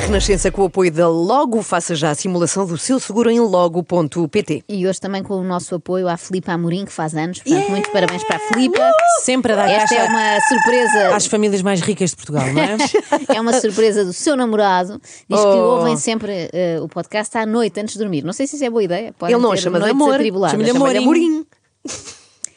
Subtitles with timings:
[0.00, 4.64] Renascença, com o apoio da Logo, faça já a simulação do seu seguro em logo.pt.
[4.68, 7.40] E hoje também com o nosso apoio à Filipa Amorim, que faz anos.
[7.40, 8.78] Portanto, muitos parabéns para a Filipa.
[9.22, 11.16] Sempre a dar Esta caixa é uma surpresa.
[11.16, 12.76] às famílias mais ricas de Portugal, não é?
[13.36, 15.00] É uma surpresa do seu namorado.
[15.28, 15.76] Diz que Oh.
[15.78, 18.22] ouvem sempre eh, o podcast à noite antes de dormir.
[18.24, 19.12] Não sei se isso é boa ideia.
[19.18, 20.18] Podem Ele não chama de amor,
[20.50, 20.98] chama-lhe Amorim.
[21.02, 21.46] Amorim.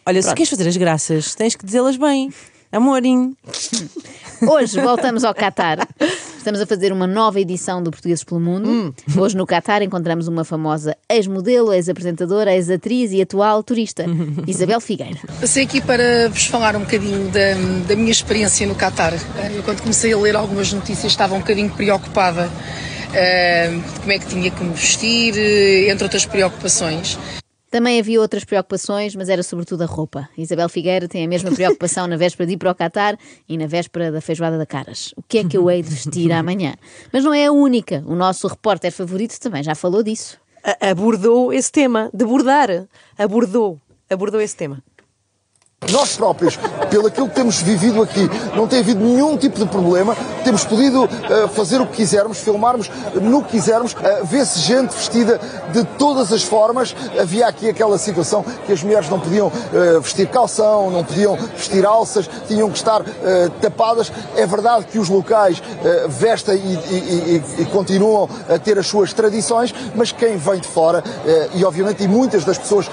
[0.05, 2.31] Olha, se queres fazer as graças, tens que dizê-las bem.
[2.71, 3.35] Amorim.
[4.47, 5.79] Hoje voltamos ao Qatar.
[6.41, 8.67] Estamos a fazer uma nova edição do Portugueses pelo Mundo.
[8.67, 8.93] Hum.
[9.15, 14.05] Hoje no Qatar encontramos uma famosa ex-modelo, ex-apresentadora, ex-atriz e atual turista,
[14.47, 15.19] Isabel Figueira.
[15.39, 17.53] Passei aqui para vos falar um bocadinho da,
[17.87, 19.13] da minha experiência no Qatar.
[19.13, 22.49] Eh, Eu, quando comecei a ler algumas notícias, estava um bocadinho preocupada
[23.11, 27.19] de como é que tinha que me vestir, eh, entre outras preocupações.
[27.71, 30.27] Também havia outras preocupações, mas era sobretudo a roupa.
[30.37, 33.65] Isabel Figueira tem a mesma preocupação na véspera de ir para o Qatar e na
[33.65, 35.13] véspera da feijoada da Caras.
[35.15, 36.75] O que é que eu hei de vestir amanhã?
[37.13, 38.03] Mas não é a única.
[38.05, 40.37] O nosso repórter favorito também já falou disso.
[40.63, 42.69] A- Abordou esse tema, de bordar.
[43.17, 43.79] Abordou.
[44.09, 44.83] Abordou esse tema.
[45.89, 46.59] Nós próprios,
[46.91, 50.15] pelo aquilo que temos vivido aqui, não tem havido nenhum tipo de problema.
[50.43, 53.93] Temos podido eh, fazer o que quisermos, filmarmos no que quisermos.
[53.93, 55.39] Uh, Vê-se gente vestida
[55.73, 56.95] de todas as formas.
[57.19, 61.83] Havia aqui aquela situação que as mulheres não podiam eh, vestir calção, não podiam vestir
[61.83, 63.01] alças, tinham que estar
[63.59, 64.11] tapadas.
[64.35, 65.61] É verdade que os locais
[66.07, 71.03] vestem e, e- e- continuam a ter as suas tradições, mas quem vem de fora,
[71.55, 72.87] e obviamente e muitas das pessoas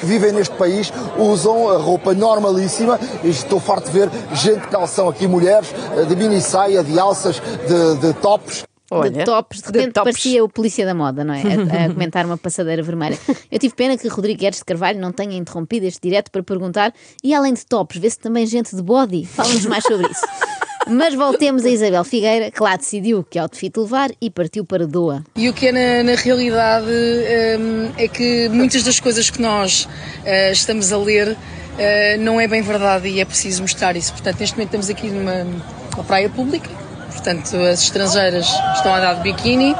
[0.00, 2.98] que vivem neste país, usam a roupa normalíssima.
[3.22, 6.98] E estou farto de ver gente de calção aqui, mulheres eh, de mini saia, de
[6.98, 8.64] alças, de, de tops.
[9.12, 10.12] de tops, de de repente tops.
[10.12, 11.42] parecia o polícia da moda, não é?
[11.42, 13.18] A, a comentar uma passadeira vermelha.
[13.50, 16.92] Eu tive pena que Rodrigo Guedes de Carvalho não tenha interrompido este direto para perguntar,
[17.22, 19.24] e além de tops, vê-se também gente de body?
[19.26, 20.26] Fala-nos mais sobre isso.
[20.88, 25.24] Mas voltemos a Isabel Figueira, que lá decidiu que outfit levar e partiu para Doa.
[25.34, 29.88] E o que é na, na realidade hum, é que muitas das coisas que nós
[30.24, 31.36] eh, estamos a ler
[31.78, 34.12] eh, não é bem verdade e é preciso mostrar isso.
[34.12, 36.70] Portanto, neste momento estamos aqui numa, numa praia pública,
[37.12, 39.74] portanto, as estrangeiras estão a dar de biquíni.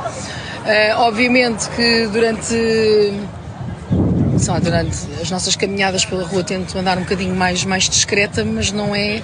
[0.67, 2.55] Eh, obviamente que durante
[4.49, 8.71] lá, durante as nossas caminhadas pela rua tento andar um bocadinho mais, mais discreta, mas
[8.73, 9.23] não é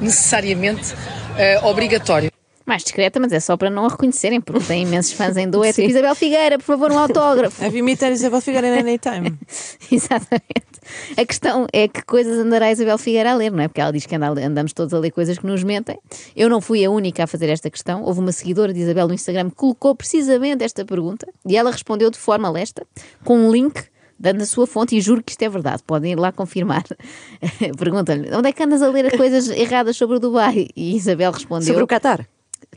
[0.00, 0.94] necessariamente
[1.36, 2.29] eh, obrigatório.
[2.70, 5.58] Mais discreta, mas é só para não a reconhecerem, porque tem imensos fãs em tipo,
[5.90, 7.64] Isabel Figueira, por favor, um autógrafo.
[7.64, 9.36] Have you met Isabel Figueiredo anytime?
[9.90, 10.70] Exatamente.
[11.16, 13.66] A questão é que coisas andará a Isabel Figueira a ler, não é?
[13.66, 15.98] Porque ela diz que anda- andamos todos a ler coisas que nos mentem.
[16.36, 18.04] Eu não fui a única a fazer esta questão.
[18.04, 22.08] Houve uma seguidora de Isabel no Instagram que colocou precisamente esta pergunta e ela respondeu
[22.08, 22.86] de forma lesta,
[23.24, 23.82] com um link.
[24.22, 26.84] Dando a sua fonte, e juro que isto é verdade, podem ir lá confirmar.
[27.78, 30.68] Perguntam-lhe onde é que andas a ler as coisas erradas sobre o Dubai?
[30.76, 32.26] E Isabel respondeu: Sobre o Qatar.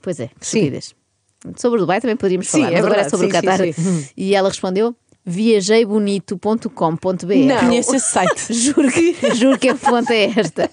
[0.03, 0.59] Pois é, Sim.
[0.59, 0.93] estupidez.
[1.57, 3.57] Sobre o Dubai também poderíamos Sim, falar, é mas agora é sobre sim, o Qatar.
[3.57, 4.07] sim, sim.
[4.15, 7.33] E ela respondeu: viajeibonito.com.br.
[7.45, 7.59] Não.
[7.59, 8.53] Conheço esse site.
[8.53, 10.69] Juro que, juro que a fonte é esta.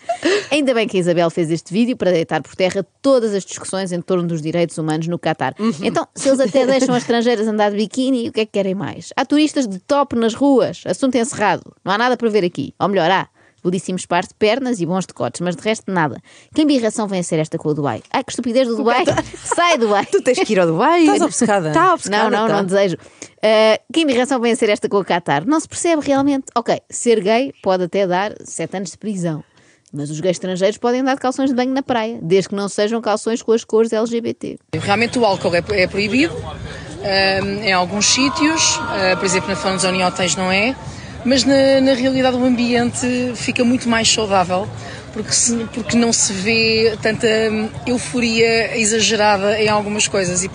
[0.50, 3.92] Ainda bem que a Isabel fez este vídeo para deitar por terra todas as discussões
[3.92, 5.54] em torno dos direitos humanos no Qatar.
[5.58, 5.72] Uhum.
[5.82, 8.74] Então, se eles até deixam as estrangeiras andar de biquíni, o que é que querem
[8.74, 9.12] mais?
[9.16, 11.62] Há turistas de top nas ruas, assunto encerrado.
[11.84, 12.74] Não há nada para ver aqui.
[12.78, 13.28] Ou melhor, há.
[13.62, 16.20] Belíssimos pares de pernas e bons decotes, mas de resto nada.
[16.54, 18.02] Que embirração vem a ser esta com o Dubai?
[18.10, 19.04] Ai, que estupidez do Dubai!
[19.44, 20.06] Sai, Dubai!
[20.06, 21.02] Tu tens que ir ao Dubai.
[21.02, 21.68] Estás obcecada?
[21.68, 22.30] Está obcecada.
[22.30, 22.56] Não, não, tá.
[22.56, 22.96] não desejo.
[22.96, 25.46] Uh, que embirração vem a ser esta com o Qatar?
[25.46, 26.46] Não se percebe realmente.
[26.54, 29.44] Ok, ser gay pode até dar sete anos de prisão.
[29.92, 32.68] Mas os gays estrangeiros podem andar de calções de banho na praia, desde que não
[32.68, 34.56] sejam calções com as cores LGBT.
[34.76, 39.76] Realmente o álcool é, é proibido hum, em alguns sítios, ah, por exemplo na Fun
[39.78, 40.76] Zone e hotéis não é,
[41.24, 44.68] mas na, na realidade o ambiente fica muito mais saudável
[45.12, 50.44] porque, se- porque não se vê tanta hum, euforia exagerada em algumas coisas.
[50.44, 50.50] E,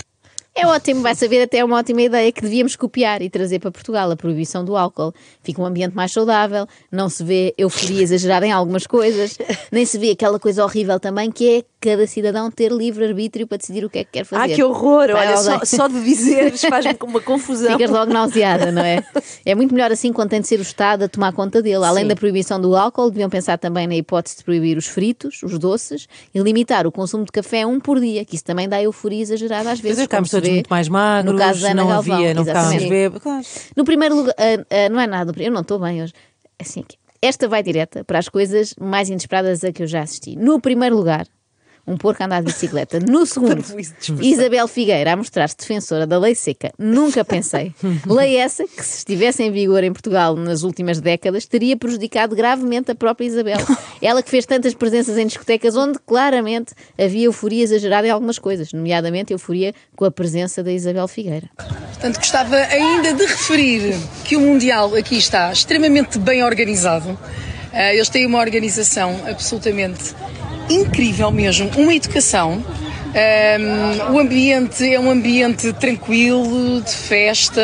[0.58, 4.10] É ótimo, vai saber até uma ótima ideia que devíamos copiar e trazer para Portugal
[4.10, 5.14] a proibição do álcool.
[5.44, 9.38] Fica um ambiente mais saudável, não se vê euforia exagerada em algumas coisas,
[9.70, 13.86] nem se vê aquela coisa horrível também que é cada cidadão ter livre-arbítrio para decidir
[13.86, 14.54] o que é que quer fazer.
[14.54, 15.12] Ah, que horror!
[15.12, 17.74] Vai Olha, só, só de dizeres faz-me uma confusão.
[17.74, 19.04] Ficas logo nauseada, não é?
[19.46, 21.86] É muito melhor assim quando tem de ser o Estado a tomar conta dele.
[21.86, 22.08] Além Sim.
[22.08, 26.08] da proibição do álcool, deviam pensar também na hipótese de proibir os fritos, os doces
[26.34, 29.70] e limitar o consumo de café um por dia, que isso também dá euforia exagerada
[29.70, 30.02] às vezes.
[30.02, 32.46] Ficámos como se todos muito mais magros, no caso da Ana não Galvão, havia, não
[32.46, 33.24] ficávamos bêbados.
[33.24, 33.46] Claro.
[33.76, 36.14] No primeiro lugar, ah, ah, não é nada, eu não estou bem hoje.
[36.60, 40.36] Assim que esta vai direta para as coisas mais inesperadas a que eu já assisti.
[40.36, 41.26] No primeiro lugar,
[41.88, 43.00] um porco a andar de bicicleta.
[43.00, 43.64] No segundo.
[44.22, 46.72] Isabel Figueira a mostrar-se defensora da lei seca.
[46.78, 47.74] Nunca pensei.
[48.06, 52.92] Lei essa que, se estivesse em vigor em Portugal nas últimas décadas, teria prejudicado gravemente
[52.92, 53.58] a própria Isabel.
[54.02, 58.74] Ela que fez tantas presenças em discotecas onde claramente havia euforia exagerada em algumas coisas,
[58.74, 61.50] nomeadamente euforia com a presença da Isabel Figueira.
[61.56, 67.18] Portanto, gostava ainda de referir que o Mundial aqui está extremamente bem organizado.
[67.74, 70.16] Ah, eles têm uma organização absolutamente
[70.70, 72.64] incrível mesmo, uma educação.
[73.14, 77.62] Ah, o ambiente é um ambiente tranquilo, de festa,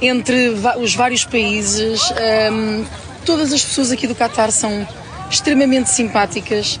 [0.00, 2.00] entre os vários países.
[2.12, 2.84] Ah,
[3.24, 4.86] todas as pessoas aqui do Qatar são
[5.30, 6.78] extremamente simpáticas.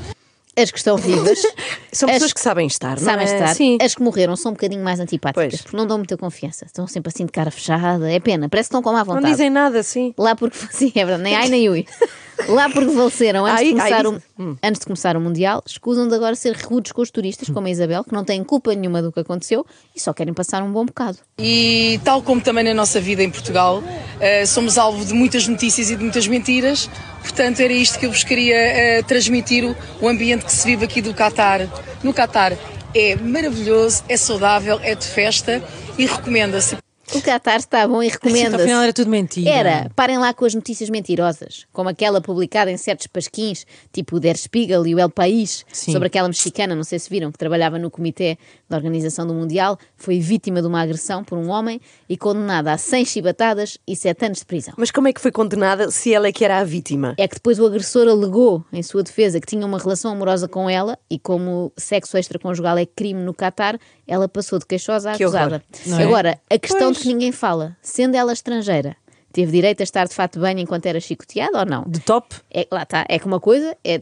[0.56, 1.40] As que estão vivas.
[1.92, 3.32] São as- pessoas que sabem estar, não Sabem é?
[3.32, 3.54] estar.
[3.54, 3.78] Sim.
[3.80, 5.62] As que morreram são um bocadinho mais antipáticas, Pois.
[5.62, 6.64] porque não dão muita confiança.
[6.66, 8.10] Estão sempre assim de cara fechada.
[8.12, 9.26] É pena, parece que estão com má Não vontade.
[9.30, 10.12] dizem nada, sim.
[10.18, 10.56] Lá porque.
[10.70, 11.86] Sim, é verdade, nem ai nem ui.
[12.48, 16.08] Lá porque faleceram antes, Ai, de começar ai, o, antes de começar o Mundial, escusam
[16.08, 19.02] de agora ser rudes com os turistas, como a Isabel, que não têm culpa nenhuma
[19.02, 21.18] do que aconteceu e só querem passar um bom bocado.
[21.38, 23.82] E tal como também na nossa vida em Portugal,
[24.20, 26.88] eh, somos alvo de muitas notícias e de muitas mentiras.
[27.22, 30.84] Portanto, era isto que eu vos queria eh, transmitir, o, o ambiente que se vive
[30.84, 31.68] aqui do Qatar.
[32.02, 32.56] No Qatar
[32.94, 35.62] é maravilhoso, é saudável, é de festa
[35.98, 36.79] e recomenda-se.
[37.14, 38.70] O Qatar está bom e Afinal recomenda-se.
[38.70, 39.50] era tudo mentira.
[39.50, 44.20] Era, parem lá com as notícias mentirosas, como aquela publicada em certos pasquins, tipo o
[44.20, 45.92] Der Spiegel e o El País, Sim.
[45.92, 48.38] sobre aquela mexicana, não sei se viram, que trabalhava no comitê
[48.70, 52.78] da organização do Mundial, foi vítima de uma agressão por um homem e condenada a
[52.78, 54.74] 100 chibatadas e 7 anos de prisão.
[54.76, 57.14] Mas como é que foi condenada se ela é que era a vítima?
[57.18, 60.70] É que depois o agressor alegou, em sua defesa, que tinha uma relação amorosa com
[60.70, 65.62] ela e como sexo extraconjugal é crime no Qatar, ela passou de queixosa a acusada.
[65.98, 66.02] é?
[66.02, 66.96] Agora, a questão Pois.
[66.98, 68.96] de que ninguém fala, sendo ela estrangeira,
[69.32, 71.84] teve direito a estar de fato banho enquanto era chicoteada ou não?
[71.88, 72.36] De top?
[72.52, 74.00] É, lá está, é que uma coisa é,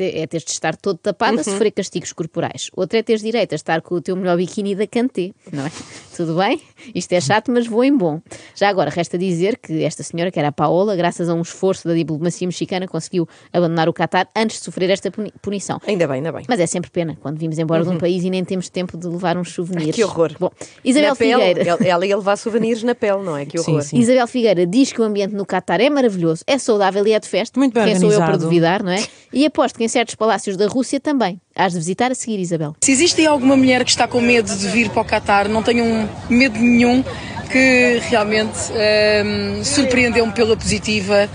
[0.00, 1.40] te- é teres de estar todo tapada Uhum.
[1.40, 2.70] a sofrer castigos corporais.
[2.74, 5.70] Outra é teres direito a estar com o teu melhor biquíni da Canté, não é?
[6.16, 6.60] Tudo bem?
[6.94, 8.20] Isto é chato, mas vou em bom.
[8.54, 11.86] Já agora, resta dizer que esta senhora, que era a Paola, graças a um esforço
[11.88, 15.78] da diplomacia mexicana, conseguiu abandonar o Qatar antes de sofrer esta puni- punição.
[15.86, 16.44] Ainda bem, ainda bem.
[16.48, 19.06] Mas é sempre pena quando vimos embora de um país e nem temos tempo de
[19.06, 19.86] levar uns souvenirs.
[19.88, 19.92] Uhum.
[19.92, 20.32] Que horror.
[20.38, 20.50] Bom,
[20.84, 21.62] Isabel na Figueira.
[21.62, 23.44] ela- ela ia levar souvenirs na pele, não é?
[23.46, 23.82] Que Sim, horror.
[23.82, 23.98] sim.
[23.98, 27.28] Isabel Figueira diz que o ambiente no Qatar é maravilhoso, é saudável e é de
[27.28, 27.58] festa.
[27.58, 28.44] Muito bem Quem sou eu para organizado.
[28.44, 29.02] duvidar, não é?
[29.32, 31.40] E aposto que em certos palácios da Rússia também.
[31.54, 32.74] Hás de visitar a seguir, Isabel.
[32.82, 35.62] Se existe aí alguma mulher que está com medo de vir para o Qatar, não
[35.62, 37.04] tenham medo nenhum,
[37.50, 41.28] que realmente ehm, surpreendeu-me pela positiva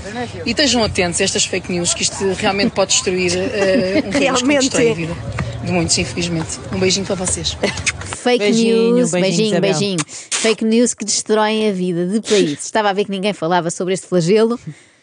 [0.45, 4.61] e estejam atentos a estas fake news, que isto realmente pode destruir eh, um Realmente.
[4.61, 5.15] destrói a vida
[5.65, 6.59] de muitos, infelizmente.
[6.71, 7.57] Um beijinho para vocês.
[8.17, 9.99] Fake Beijinho, news, beijinho, beijinho, beijinho.
[10.07, 12.65] Fake news que destroem a vida de países.
[12.65, 14.59] Estava a ver que ninguém falava sobre este flagelo.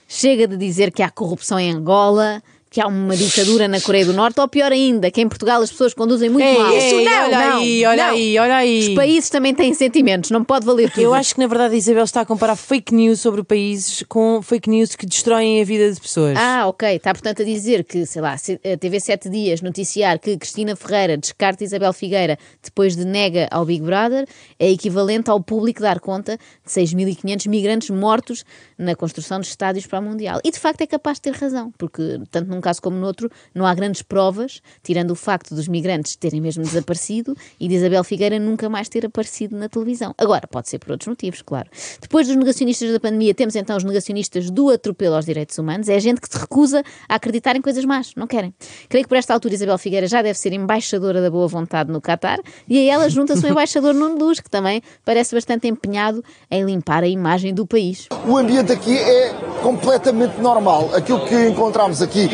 [0.08, 4.14] Chega de dizer que há corrupção em Angola, que há uma ditadura na Coreia do
[4.14, 6.72] Norte, ou pior ainda, que em Portugal as pessoas conduzem muito Ei, mal.
[6.72, 8.14] ei, não, olha não, aí, olha não.
[8.14, 8.88] aí, olha aí.
[8.88, 11.02] Os países também têm sentimentos, não pode valer tudo.
[11.02, 14.40] Eu acho que na verdade a Isabel está a comparar fake news sobre países com
[14.40, 16.38] fake news que destroem a vida de pessoas.
[16.38, 16.96] Ah, ok.
[16.96, 21.18] Está, portanto, a dizer que, sei lá, a TV 7 Dias noticiar que Cristina Ferreira
[21.18, 24.26] descarta Isabel Figueira depois de nega ao Big Brother
[24.58, 28.46] é equivalente ao público dar conta de 6.500 migrantes mortos
[28.78, 30.40] na construção de estádios para o Mundial.
[30.42, 33.30] E, de facto, é capaz de ter razão, porque, tanto num caso como no outro,
[33.54, 38.02] não há grandes provas, tirando o facto dos migrantes terem mesmo desaparecido e de Isabel
[38.04, 40.14] Figueira nunca mais ter aparecido na televisão.
[40.16, 41.68] Agora, pode ser por outros motivos, claro.
[42.00, 45.88] Depois dos negacionistas da pandemia, temos então os negacionistas do atropelo aos direitos humanos.
[45.88, 48.54] É gente que se recusa a acreditar em coisas más, não querem.
[48.88, 52.00] Creio que por esta altura Isabel Figueira já deve ser embaixadora da boa vontade no
[52.00, 52.38] Qatar
[52.68, 57.02] e a ela junta-se o embaixador Nuno Luz, que também parece bastante empenhado em limpar
[57.02, 58.08] a imagem do país.
[58.26, 60.90] O ambiente aqui é completamente normal.
[60.94, 62.28] Aquilo que encontramos aqui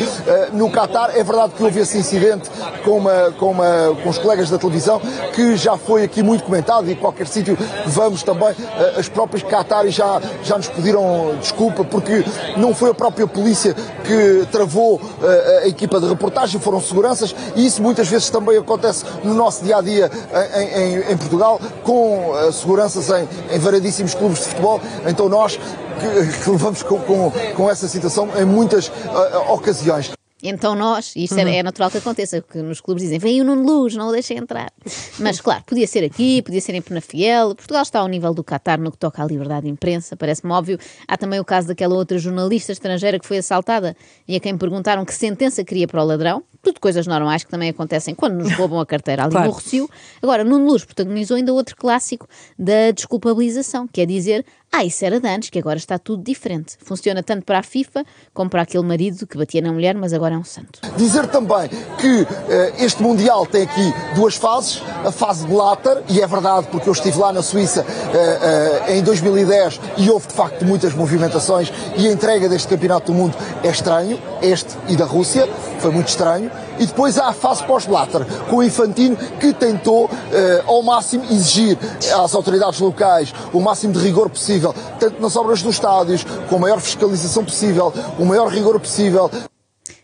[0.53, 1.11] no Qatar.
[1.15, 2.49] É verdade que houve esse incidente
[2.83, 5.01] com, uma, com, uma, com os colegas da televisão,
[5.33, 9.93] que já foi aqui muito comentado e qualquer sítio vamos também, eh, as próprias Qataris
[9.95, 12.23] já, já nos pediram desculpa porque
[12.57, 13.73] não foi a própria polícia
[14.05, 19.05] que travou eh, a equipa de reportagem, foram seguranças e isso muitas vezes também acontece
[19.23, 20.09] no nosso dia a dia
[20.55, 24.79] em, em- em Portugal, com eh, seguranças em, em variedíssimos clubes de futebol.
[25.05, 25.59] Então nós
[25.99, 30.11] que, que levamos com, com, com essa situação em muitas eh, ocasiões.
[30.41, 33.43] Então nós, e isto é, é natural que aconteça, porque nos clubes dizem vem o
[33.43, 34.71] Nuno Luz, não o deixem entrar.
[35.19, 37.53] Mas claro, podia ser aqui, podia ser em Penafiel.
[37.53, 40.79] Portugal está ao nível do Qatar no que toca à liberdade de imprensa, parece-me óbvio.
[41.05, 45.03] Há também o caso daquela outra jornalista estrangeira que foi assaltada e a quem perguntaram
[45.03, 46.41] que sentença queria para o ladrão.
[46.61, 49.47] Tudo coisas normais que também acontecem quando nos roubam a carteira ali Claro.
[49.47, 49.89] no Rocio.
[50.21, 52.27] Agora, Nuno Luz protagonizou ainda outro clássico
[52.57, 56.77] da desculpabilização, que é dizer ah, isso era de antes, que agora está tudo diferente.
[56.79, 60.35] Funciona tanto para a FIFA como para aquele marido que batia na mulher, mas agora
[60.35, 60.79] é um santo.
[60.95, 66.27] Dizer também que eh, este Mundial tem aqui duas fases, a fase Blatter, e é
[66.27, 67.83] verdade porque eu estive lá na Suíça
[68.13, 73.11] eh, eh, em 2010 e houve de facto muitas movimentações e a entrega deste Campeonato
[73.11, 75.49] do Mundo é estranho, este e da Rússia,
[75.79, 76.51] foi muito estranho.
[76.79, 81.77] E depois há a fase pós-Blatter, com o Infantino que tentou eh, ao máximo exigir
[82.15, 86.59] às autoridades locais o máximo de rigor possível, tanto nas obras dos estádios, com a
[86.59, 89.29] maior fiscalização possível, o maior rigor possível,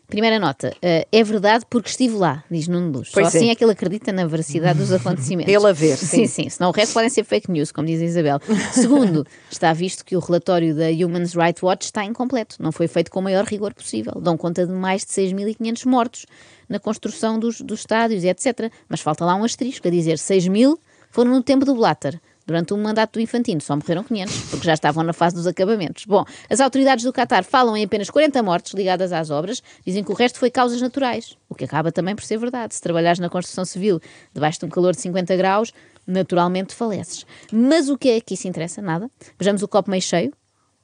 [0.07, 3.09] Primeira nota, eh, é verdade porque estive lá, diz Nuno Luz.
[3.11, 3.51] Pois Só assim é.
[3.51, 5.51] é que ele acredita na veracidade dos acontecimentos.
[5.51, 6.27] Ele a ver, Sim, sim.
[6.27, 6.49] sim.
[6.49, 8.39] Senão o resto podem ser fake news, como diz a Isabel.
[8.71, 12.57] Segundo, está visto que o relatório da Human Rights Watch está incompleto.
[12.59, 14.13] Não foi feito com o maior rigor possível.
[14.21, 16.25] Dão conta de mais de 6.500 mortos
[16.67, 18.71] na construção dos, dos estádios e etc.
[18.87, 20.79] Mas falta lá um asterisco a dizer 6 mil
[21.11, 22.19] foram no tempo do Blatter.
[22.45, 26.05] Durante o mandato do Infantino só morreram 500, porque já estavam na fase dos acabamentos.
[26.05, 30.11] Bom, as autoridades do Qatar falam em apenas 40 mortes ligadas às obras, dizem que
[30.11, 32.75] o resto foi causas naturais, o que acaba também por ser verdade.
[32.75, 33.99] Se trabalhares na construção civil
[34.31, 35.73] debaixo de um calor de 50 graus,
[36.05, 37.25] naturalmente faleces.
[37.51, 38.79] Mas o que é que isso interessa?
[38.79, 39.09] Nada.
[39.39, 40.31] Vejamos o copo meio cheio.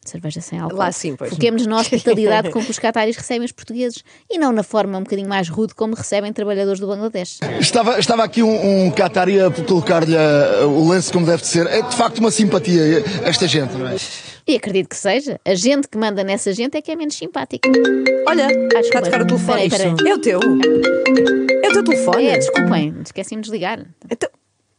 [0.04, 0.78] Cerveja sem álcool.
[0.78, 1.30] Lá sim, pois.
[1.30, 5.04] Foquemos na hospitalidade com que os cataris recebem os portugueses e não na forma um
[5.04, 7.40] bocadinho mais rude como recebem trabalhadores do Bangladesh.
[7.60, 11.68] Estava, estava aqui um, um Qatari a colocar-lhe uh, o lance como deve de ser.
[11.68, 13.96] É de facto uma simpatia esta gente, não é?
[14.48, 15.40] E acredito que seja.
[15.46, 17.70] A gente que manda nessa gente é que é menos simpática.
[18.28, 19.70] Olha, Ah, está a tocar o telefone.
[19.70, 20.10] Peraí, peraí.
[20.10, 20.40] É o teu.
[21.64, 22.26] É o teu telefone.
[22.26, 23.86] É, desculpem, esqueci-me de desligar.
[24.10, 24.30] Então,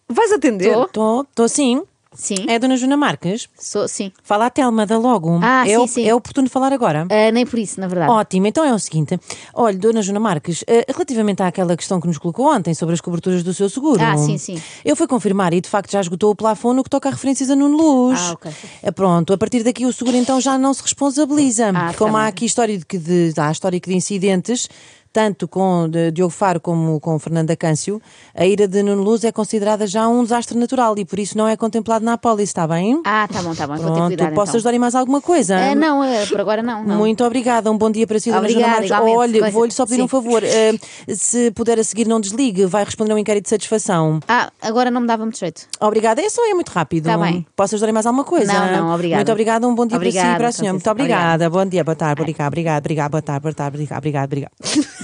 [0.08, 0.76] vais atender?
[0.76, 1.84] Estou, estou sim.
[2.14, 3.48] Sim, É a Dona Juna Marques.
[3.58, 4.12] sou, sim.
[4.22, 5.40] Fala a Telma da Logo.
[5.42, 6.06] Ah, é, sim, sim.
[6.08, 7.06] é oportuno falar agora?
[7.10, 8.10] Ah, nem por isso, na verdade.
[8.12, 9.18] Ótimo, então é o seguinte.
[9.54, 13.42] Olha, Dona Juna Marques, eh, relativamente àquela questão que nos colocou ontem sobre as coberturas
[13.42, 14.02] do seu seguro.
[14.02, 14.60] Ah, sim, sim.
[14.84, 17.48] Eu fui confirmar e de facto já esgotou o plafond no que toca a referências
[17.50, 18.20] a Nuno Luz.
[18.20, 18.52] Ah, ok.
[18.82, 21.70] É pronto, a partir daqui o seguro então já não se responsabiliza.
[21.70, 22.28] Ah, tá Como há bem.
[22.28, 24.68] aqui história de, que de, há histórico de incidentes.
[25.12, 28.00] Tanto com Diogo Faro como com Fernanda Câncio,
[28.34, 31.46] a ira de Nuno Luz é considerada já um desastre natural e por isso não
[31.46, 33.00] é contemplado na apólice, está bem?
[33.04, 33.76] Ah, tá bom, tá bom.
[33.76, 34.34] Vou ter Pronto, cuidado.
[34.34, 34.58] posso então.
[34.58, 35.56] ajudar em mais alguma coisa?
[35.58, 36.82] Ah, não, ah, por agora não.
[36.82, 36.96] não.
[36.96, 38.90] Muito obrigada, um bom dia para si, Dona Obrigada, Joana Marques.
[39.12, 39.40] igualmente.
[39.42, 40.02] Olha, vou-lhe só pedir Sim.
[40.04, 40.42] um favor.
[40.42, 40.72] eh,
[41.08, 44.18] se puder a seguir, não desligue, vai responder um inquérito de satisfação.
[44.26, 45.66] Ah, agora não me dava muito jeito.
[45.80, 47.04] Obrigada, é só é muito rápido.
[47.04, 47.46] Tá bem.
[47.54, 48.50] Posso ajudar em mais alguma coisa?
[48.52, 49.18] Não, não, obrigada.
[49.20, 50.72] Muito obrigada, um bom dia para si e Obrigada, para a senhora.
[50.72, 50.90] Muito licença.
[50.90, 51.50] obrigada.
[51.50, 55.01] Bom dia, boa tarde, obrigada, obrigada, obrigada, boa tarde, boa tarde, obrigada, obrigada, obrigada.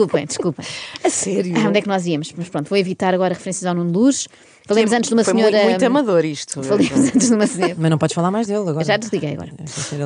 [0.00, 0.66] Desculpem, desculpem.
[1.04, 1.54] A sério?
[1.56, 2.32] Ah, onde é que nós íamos?
[2.36, 4.26] Mas pronto, vou evitar agora referências ao Nuno Luz.
[4.66, 5.56] Falemos antes de uma Foi senhora.
[5.56, 6.62] muito, muito amador isto.
[6.64, 7.74] Falemos antes de uma senhora.
[7.76, 8.84] Mas não podes falar mais dele agora.
[8.84, 9.50] Já desliguei agora.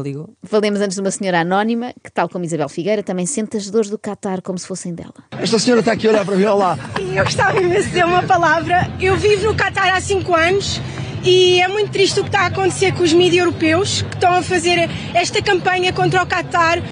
[0.02, 0.30] Ligou.
[0.44, 3.90] Falemos antes de uma senhora anónima que, tal como Isabel Figueira, também sente as dores
[3.90, 5.14] do Qatar como se fossem dela.
[5.32, 6.78] Esta senhora está aqui a olhar para mim, olá.
[6.98, 8.90] Eu gostava imenso de dizer uma palavra.
[9.00, 10.80] Eu vivo no Qatar há 5 anos
[11.22, 14.34] e é muito triste o que está a acontecer com os mídias europeus que estão
[14.34, 16.82] a fazer esta campanha contra o Qatar.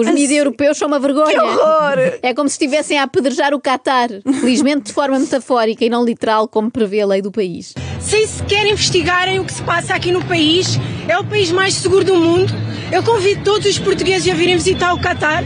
[0.00, 1.30] Os mídias europeus são uma vergonha.
[1.30, 2.18] Que horror!
[2.22, 4.08] É como se estivessem a apedrejar o Qatar.
[4.40, 7.74] Felizmente de forma metafórica e não literal, como prevê a lei do país.
[8.00, 10.78] Sem sequer investigarem o que se passa aqui no país.
[11.06, 12.52] É o país mais seguro do mundo.
[12.90, 15.44] Eu convido todos os portugueses a virem visitar o Qatar.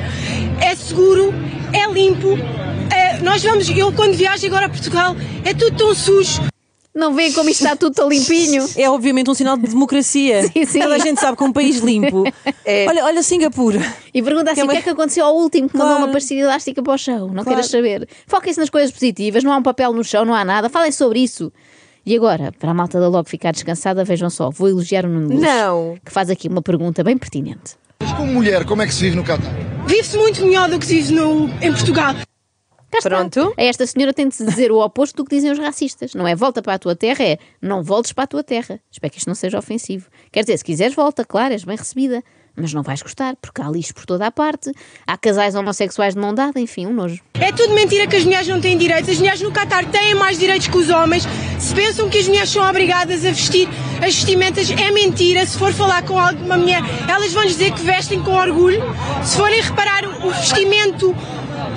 [0.61, 1.35] É seguro,
[1.73, 2.39] é limpo.
[2.95, 6.54] É, nós vamos, eu quando viajo agora a Portugal, é tudo tão sujo.
[6.95, 8.65] Não veem como isto está tudo tão limpinho?
[8.77, 10.45] É obviamente um sinal de democracia.
[10.53, 10.79] Sim, sim.
[10.81, 12.25] Toda a gente sabe que um país limpo.
[12.65, 12.87] É.
[12.89, 13.81] Olha, olha Singapura.
[14.13, 16.05] E pergunta assim: é o que é que aconteceu ao último que mandou Claro.
[16.07, 17.27] uma pastilha elástica para o chão?
[17.27, 17.49] Não Claro.
[17.49, 18.09] queiras saber.
[18.27, 20.69] Foquem-se nas coisas positivas, não há um papel no chão, não há nada.
[20.69, 21.53] Falem sobre isso.
[22.07, 25.31] E agora, para a malta da Logo ficar descansada, vejam só, vou elogiar o Nuno
[25.31, 25.97] Luz, Não.
[26.05, 27.77] que faz aqui uma pergunta bem pertinente.
[28.01, 29.51] Mas como mulher, como é que se vive no Qatar?
[29.87, 32.15] Vive-se muito melhor do que se vive no, em Portugal.
[32.95, 33.11] Cá está.
[33.11, 33.55] Pronto.
[33.59, 36.15] A esta senhora tem de se dizer o oposto do que dizem os racistas.
[36.15, 38.81] Não é volta para a tua terra, é não voltes para a tua terra.
[38.91, 40.09] Espero que isto não seja ofensivo.
[40.31, 42.23] Quer dizer, se quiseres, volta, claro, és bem recebida.
[42.57, 44.71] Mas não vais gostar, porque há lixo por toda a parte,
[45.05, 47.21] há casais homossexuais de mão dada, enfim, um nojo.
[47.35, 49.11] É tudo mentira que as mulheres não têm direitos.
[49.11, 51.25] As mulheres no Qatar têm mais direitos que os homens.
[51.59, 55.45] Se pensam que as mulheres são obrigadas a vestir as vestimentas, é mentira.
[55.45, 58.81] Se for falar com alguma mulher, elas vão dizer que vestem com orgulho.
[59.25, 61.13] Se forem reparar o vestimento,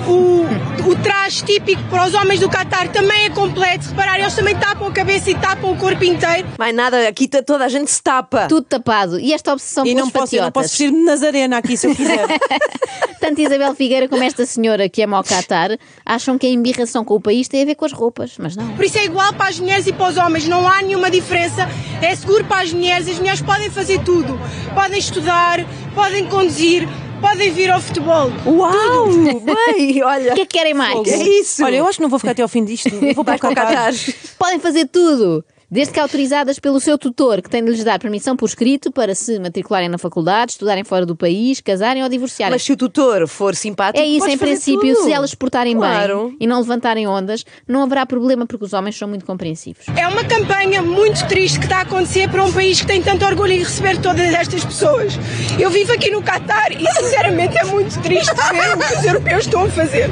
[0.08, 3.88] o, o traje típico para os homens do Qatar também é completo.
[3.88, 6.46] Reparar, eles também tapam a cabeça e tapam o corpo inteiro.
[6.58, 8.46] Mais nada, aqui tá- toda a gente se tapa.
[8.46, 9.18] Tudo tapado.
[9.20, 11.86] E esta obsessão E pelos não posso, eu não posso vestir-me de Nazarena aqui se
[11.86, 12.26] eu quiser.
[13.20, 15.76] Tanto Isabel Figueira como esta senhora que ama ao Qatar
[16.06, 18.68] acham que a embirração com o país tem a ver com as roupas, mas não.
[18.76, 21.68] Por isso é igual para as mulheres e para os homens, não há nenhuma diferença.
[22.00, 24.38] É seguro para as mulheres, as mulheres podem fazer tudo.
[24.74, 25.64] Podem estudar,
[25.94, 26.88] podem conduzir,
[27.20, 28.30] podem vir ao futebol.
[28.46, 29.08] Uau!
[29.08, 30.32] Bem, olha.
[30.32, 31.06] O que é que querem mais?
[31.08, 31.64] É isso.
[31.64, 32.88] Olha, eu acho que não vou ficar até ao fim disto.
[32.88, 33.38] Eu vou para o.
[33.38, 33.92] Qatar.
[34.38, 35.44] Podem fazer tudo.
[35.70, 39.14] Desde que autorizadas pelo seu tutor, que tem de lhes dar permissão por escrito para
[39.14, 42.54] se matricularem na faculdade, estudarem fora do país, casarem ou divorciarem.
[42.54, 45.04] Mas se o tutor for simpático, É isso, podes em princípio, tudo.
[45.04, 46.28] se elas portarem Claro.
[46.28, 49.84] bem e não levantarem ondas, não haverá problema porque os homens são muito compreensivos.
[49.94, 53.26] É uma campanha muito triste que está a acontecer para um país que tem tanto
[53.26, 55.18] orgulho em receber todas estas pessoas.
[55.58, 59.44] Eu vivo aqui no Qatar e sinceramente é muito triste ver o que os europeus
[59.44, 60.08] estão a fazer.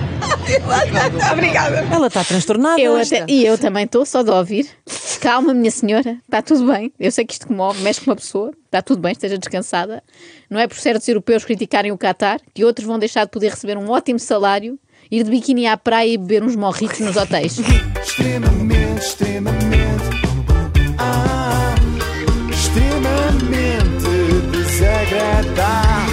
[1.32, 1.86] Obrigada.
[1.90, 2.78] Ela está transtornada.
[2.78, 4.68] Eu até- e eu também estou só de ouvir.
[5.20, 6.92] Calma, minha senhora, está tudo bem.
[6.98, 10.02] Eu sei que isto comove, mexe com uma pessoa, está tudo bem, esteja descansada.
[10.48, 13.76] Não é por certos europeus criticarem o Qatar que outros vão deixar de poder receber
[13.76, 14.78] um ótimo salário,
[15.10, 17.58] ir de biquíni à praia e beber uns morritos nos hotéis.
[18.02, 20.04] Extremamente, extremamente.
[20.98, 21.74] Ah,
[22.50, 24.06] extremamente
[24.52, 26.05] desagradável.